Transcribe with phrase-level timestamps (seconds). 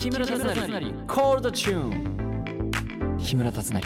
[0.00, 0.46] 木村達成。
[1.06, 3.82] コールドチューン木村達成。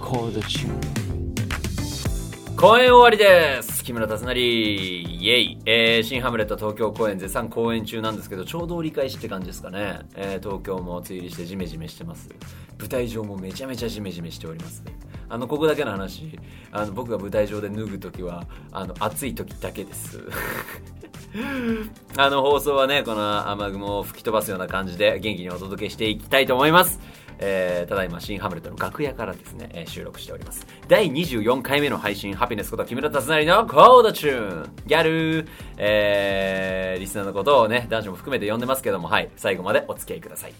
[0.00, 3.82] コールドチューン公演終わりです。
[3.82, 4.32] 木村達成。
[4.38, 12.28] イエイ、えー、新ハムレット東京公演絶賛公演中なんですけどちょうど折り返しって感じですかね、えー、東京も梅雨入りしてジメジメしてます。
[12.78, 14.84] 舞台上もめちゃめちゃジメジメしております。
[15.28, 16.38] あのここだけの話。
[16.70, 20.20] あの僕が舞台上で脱ぐ時はあの暑い時だけです
[22.16, 27.00] あの放送はねこの雨雲を吹き飛ばすような感じで元気にお届けしていきたいと思います
[27.42, 30.66] えー、ただいま新ハムレットの楽屋からですね、えー、収録しております。
[30.88, 35.48] 第24回目の配信、ハピネスこと木村達成のコードチューンギャル
[35.78, 40.54] えー、リスナーのことをね、男女も含めて呼んでますけども、はい、最後までお付き合いください。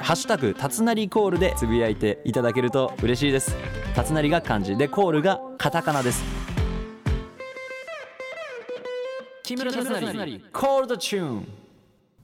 [0.00, 3.56] ハッシュタグ、たつなりコールでつぶやいていただけると嬉しいです。
[3.96, 6.22] たつなりが漢字で、コールがカタカナです。
[9.44, 11.48] 木村達成コールドチューン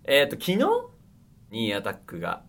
[0.05, 2.45] えっ、ー、と、昨日 ?2 アタックが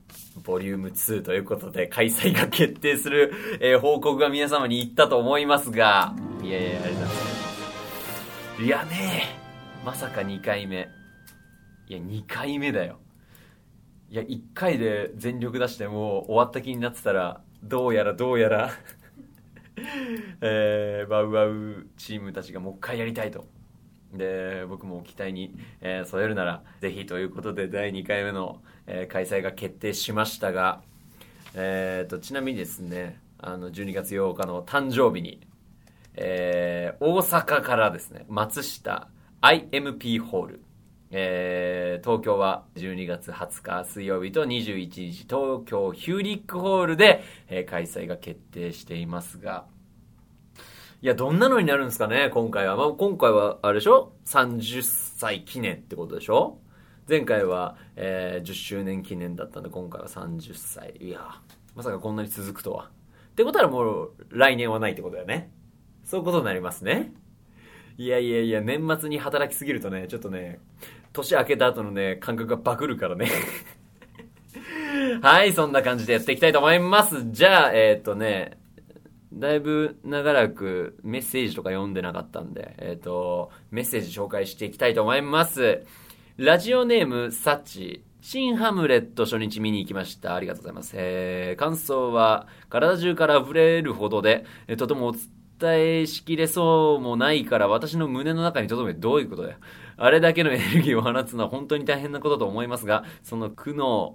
[0.46, 7.10] ボリューム2ということで開催が決定する、えー、報告が皆様に行ったと思いますが、いやいや、ありがとうございま
[8.56, 8.64] す。
[8.64, 9.24] いやね
[9.84, 10.88] まさか2回目。
[11.90, 13.00] いや、2回目だよ。
[14.10, 18.72] いや、1回で全力出しても終わった気になってたら、どうやらどうやら
[20.40, 23.46] えー、バウバウチームたちがもう一回やりたいと。
[24.14, 30.82] で、僕も期待に、えー、添えるなら、ぜひということで第2回目の、えー、開催が決定しましたが、
[31.54, 35.42] えーと、ちなみにですね、あの、12月8日の誕生日に、
[36.16, 39.08] えー、大阪からですね、松下
[39.42, 40.62] IMP ホール、
[41.12, 49.66] えー、東京は12月20日水曜日と21日東京ヒューリックホールで、えー、開催が決定していますが、
[51.04, 52.76] いや、どんなのになるんですかね、今回は。
[52.76, 56.60] まあ、今回は、あれでしょ ?30 歳記念ってことでしょ？
[57.10, 60.94] 前回は、えー、10周年記念だったんで、今回は30歳。
[61.00, 61.42] いや、
[61.76, 62.92] まさかこんなに続くとは。
[63.32, 65.50] ってことはもう、来年はないってことだよね。
[66.04, 67.12] そういうことになりますね。
[67.98, 70.60] いやいやいや、年末に働きすぎるとね、ちょっとね、
[71.14, 73.28] 年明けた後のね、感覚がバグるからね。
[75.24, 77.32] はい、そんな感じでやっていきたいと思います。
[77.32, 78.61] じゃあ、えー、っとね、
[79.34, 85.84] だいぶ長らくメッセージとか読んでなかったんで、えっ、ー、と、メッセージ紹介していきたいと思います。
[86.38, 88.04] ラジオネーム、サチ。
[88.20, 90.36] 新ハムレット初日見に行きました。
[90.36, 90.94] ありがとうございます。
[90.96, 99.58] えー、感想は、体中から溢れるほどで、えー、とてもお伝えしきれそうもないから、私の胸の中に留め、どういうことだよ。
[99.98, 104.14] あれだけのエネルギーを放つのは本当に大変なことと思いますが、その苦悩、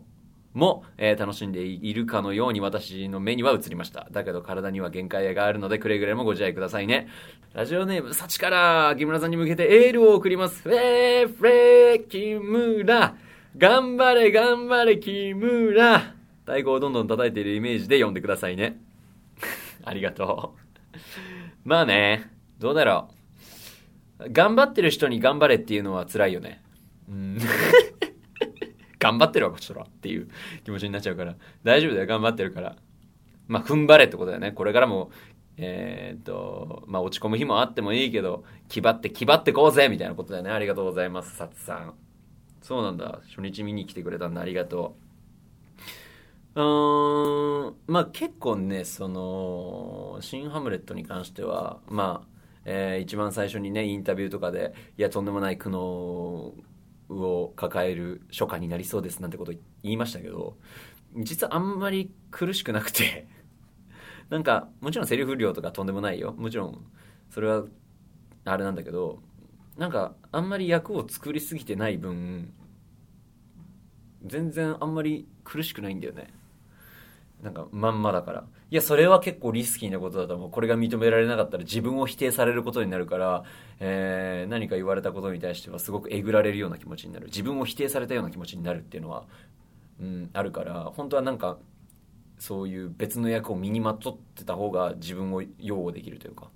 [0.57, 4.09] も、えー、楽しんでいるかのように私の目には映りました。
[4.11, 7.09] だけど体には限界があるのでくれぐれもご自愛くださいね。
[7.53, 10.63] ラジオネーム、幸から木村さんに向けてエールを送ります。
[10.63, 13.15] フレーフレー木村
[13.59, 15.99] 頑張れ頑張れ木村
[16.47, 18.81] 太鼓をどんどん叩いているイメージで読んでくださいね。
[19.85, 21.69] ありがとう。
[21.69, 23.11] まあね、どうだろ
[24.21, 24.33] う。
[24.33, 26.63] 頑張ってる人に頑張れっていうのは辛いよね。
[27.11, 27.39] うん
[29.07, 30.29] 頑張ってるわ、こちらっていう
[30.65, 32.77] 気持ちになっちゃうから、大丈夫だよ、頑張ってるから。
[33.47, 34.51] まあ、踏ん張れってことだよね。
[34.51, 35.11] これからも、
[35.57, 40.51] え、っと、まあ、落ち込む日もあってもいいけど、気張って、気張ってこうぜみたいなことだよね。
[40.51, 41.95] ありがとうございます、さつさん。
[42.63, 43.21] そうなんだ。
[43.29, 44.41] 初日見に来てくれたんだ。
[44.41, 44.97] ありがと
[46.57, 46.61] う。
[46.61, 52.29] うーん、まあ結構ね、その、新ハムレットに関しては、まあ、
[52.65, 56.53] えー、一番最初にね、インタビューとかで、いや、とんでもない苦悩
[57.09, 59.53] を抱える初夏になりそうですなんてこと
[59.83, 60.57] 言いましたけど
[61.17, 63.29] 実はあんまり苦しくなくて
[64.29, 66.33] なんかもちろんセリフ量とかとんでもないよ。
[66.37, 66.85] もちろん
[67.31, 67.65] それは
[68.45, 69.23] あれなんだけど
[69.77, 72.53] なんかあんまり役を作りすぎてない分
[74.25, 76.33] 全然あんまり苦しくないんだよね。
[77.43, 78.45] なんかまんまだから。
[78.71, 80.51] いやそれは結構リスキーなことだと思う。
[80.51, 83.45] これが認められなかったら自分を否定されることになるから、
[83.81, 87.27] えー、何か言われたことに対してはすごくえぐられるような気持ちになる。
[87.27, 89.25] 自分を否定されたような気持ちになるっていうのは、
[90.01, 91.59] うん、あるから本当はなんか
[92.39, 96.49] そういう別の役を身にまとってた方が自分を擁護できるというか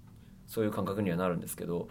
[0.47, 1.89] そういう感覚にはなるんですけど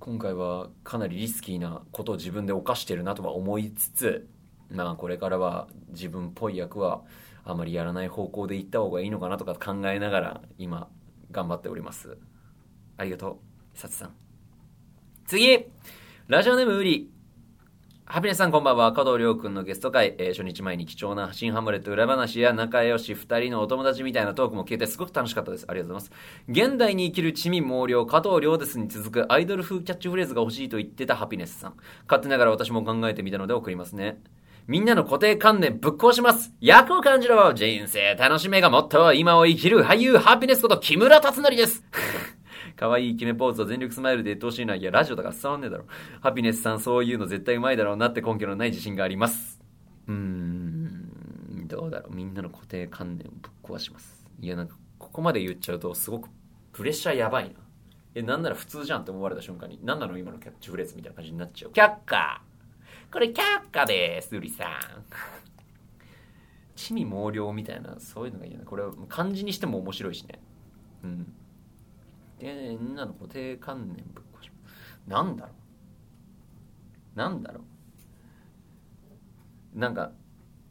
[0.00, 4.28] 今回はかなりリスキーなことを自分で犯してるなとは思いつつ
[4.72, 7.02] まあこれからは自分っぽい役は
[7.44, 10.88] あまりやらない方向で行った方がいいのかなとか考えながら今
[11.30, 12.16] 頑張っております
[12.96, 13.40] ありがと
[13.74, 14.10] うさつさん
[15.26, 15.66] 次
[16.28, 17.10] ラジオネームウリ
[18.12, 18.92] ハピネスさんこんばんは。
[18.92, 25.64] 加藤亮君のゲスト会、えー、初日前に貴重な新ハムレット裏話や仲良し二人のお友達みたいなトークも聞いてすごく楽しかったです。
[25.66, 26.70] ありがとうございます。
[26.70, 31.74] 現代に生きる地味猛量、加藤亮ですに続くアイドル風キャッチフレーズが欲しいと言ってたハピネスさん。
[32.06, 34.20] 勝手ながら私も考えてみたので送りますね。
[34.66, 41.84] みんなの固定観念ぶっ壊します役を感じろ人生楽しめがもっと今を生きる俳優ハピネスこと木村達成です
[42.76, 44.74] 可愛い決めポーズを全力スマイルで言ってほしいな。
[44.74, 45.84] いや、ラジオだから伝わんねえだろ。
[46.20, 49.60] ハピネスさんそういうの絶対うまいだろうなって根拠のない自信があります。
[50.08, 52.14] うーん、どうだろう。
[52.14, 54.24] みんなの固定観念をぶっ壊します。
[54.40, 56.28] いや、なんか、ここまで言っちゃうとすごく
[56.72, 57.50] プレッシャーやばいな。
[58.14, 61.70] え、なんなら普通じゃんって思われた瞬間に、なんなの今のキャッチフレーズみたいな感じになっちゃう。
[61.72, 62.42] 却下
[63.12, 63.34] これ却
[63.70, 64.68] 下です、うりさん。
[66.74, 68.64] 地味猛量みたいな、そういうのがいいな。
[68.64, 70.40] これ漢字にしても面白いしね。
[71.04, 71.32] うん。
[72.38, 74.50] で、みんなの固定観念ぶっ壊し
[75.06, 75.52] なんだろ
[77.14, 77.60] うなんだろ
[79.76, 80.12] うなんか、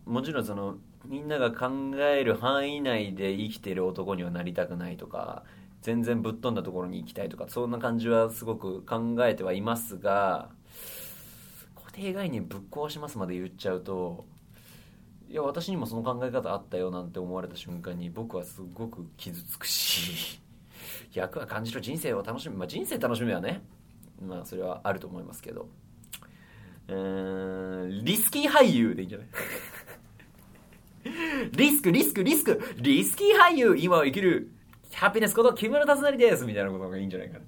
[0.05, 5.43] もちろんその、みんなが考える範囲内で生きてる男にはなりたくないとか、
[5.81, 10.49] 全然ぶっ飛んだところに行きたいとか、そんな感じはすごく考えてはいますが、
[11.93, 14.25] 定概念ぶっ壊しますまで言っちゃうと
[15.29, 20.39] いや私にもその考え方あったよなんて思われた瞬間に僕はすごく傷つくし
[21.13, 22.57] 役は感じる人生を楽しむ。
[22.57, 23.61] まあ人生楽しみはね
[24.21, 25.67] まあそれはあると思いますけど。
[26.87, 29.27] うんリスキー俳優でいいんじゃない？
[31.53, 32.59] リスクリスクリスク。
[32.77, 34.51] リスキー俳優今を生きる
[34.93, 37.45] ハピネスこと木村達成ですみたいなことがいいんじゃないかな。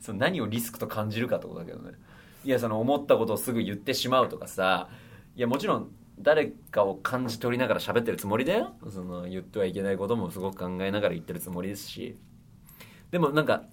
[0.00, 1.92] その何をリスクと感じるかってことだけどね。
[2.44, 4.88] いやその思ったことをすぐ言ってしまうとかさ
[5.34, 8.76] いやもちろん誰かを感じ取りながら喋ってるつもりだよ。
[8.88, 12.16] その言ってはいけないこともすごく考えながら言ってるつもりですし。
[13.10, 13.64] でもなんか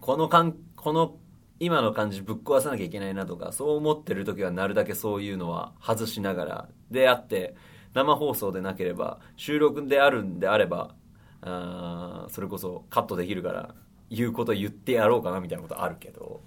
[0.00, 1.16] このかんこの
[1.58, 7.54] 今の感じぶっ壊さなきゃいけないなとかそう思ってる時はなるだけそういうのは外しながらであって
[7.94, 10.94] 生放送でなければ収録であるんであれば
[11.40, 13.74] あそれこそカットできるから
[14.10, 16.42] 言うこと言ってやろうかなみたいなことあるけど。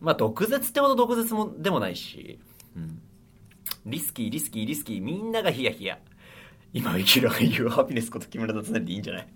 [0.00, 2.38] まあ、毒舌ってほど毒舌もでもないし、
[2.76, 3.00] うん。
[3.86, 5.98] リスキー、リスキー、リスキー、みんながヒヤヒヤ。
[6.72, 9.28] 今生きる俳優ハピネスこと木村達成でいいんじゃない？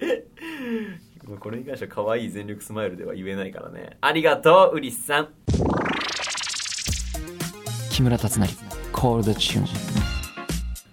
[1.38, 3.96] これに関しては可愛い全力スマイルでは言えないからね。
[4.00, 5.28] ありがとう、ウリスさん。
[7.90, 8.48] 木村達成、
[8.92, 9.99] コールドチューン。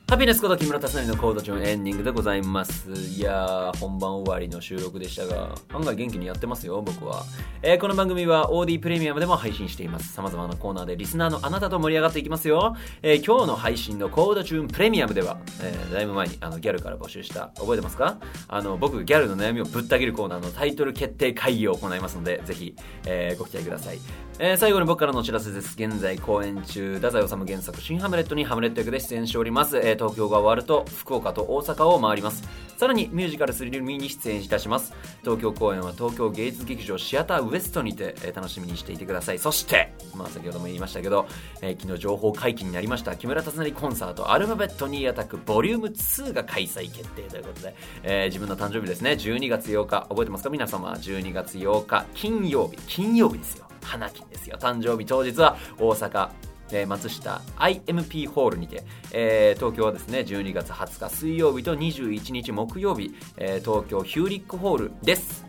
[0.09, 2.89] ハピネスこと木村達成のコードチューンエンディングでございます。
[2.92, 7.25] いやー、本番終わりの収録でしたが、案外元気にやってますよ、僕は。
[7.62, 10.13] えー、この番組は OD プレミアムでも配信しています。
[10.13, 12.77] 様々なコーナーでリスナーのあなたと盛り上がっていきますよ。
[13.01, 18.18] えー、今日の配信のコードチューンプレミアムでは、えー、だいぶ前にあのギャルから募集した、覚えてますか？
[18.48, 24.00] あの、僕、ギャルの悩みをぶった切るコーナーのタイトル決定会議を行いますので、ぜひ、えー、ご期待ください。
[24.39, 25.75] えー、最後に僕からのお知らせです。
[25.77, 29.77] 現在公演中、太宰治原作新ハムレットにハムレット役で出演しております。
[29.77, 32.44] えー、東京が終わると福岡と大阪を回ります。
[32.77, 34.94] さらにミュージカルスリルミに出演いたします。
[35.21, 39.39] 東京公演は東京芸術劇場シアターウエストにて、えー、楽しみにしていてください。
[39.39, 41.25] そして、まあ先ほども言いましたけど、
[41.61, 50.51] えー、昨日情報解禁になりました木村達成コンサートアルファベットニーアタックボリューム2が開催決定ということで、えー、自分の誕生日ですね、12月8日、覚えてますか？
[50.51, 53.65] 皆様、12月8日、金曜日、金曜日ですよ。
[53.81, 54.57] 花金ですよ。
[54.59, 56.29] 誕生日当日は大阪、
[56.71, 65.45] えー、松下 IMP ホールにて、えー、東京はですね、12月20日水曜日と21日木曜日、えー、東京ヒューリックホールです。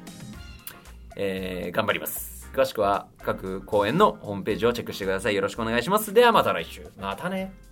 [1.17, 2.51] えー、頑張ります。
[2.53, 5.35] 詳しくは各公演のホームページをチェックしてください。
[5.35, 6.13] よろしくお願いします。
[6.13, 6.87] ではまた来週。
[6.99, 7.68] またね。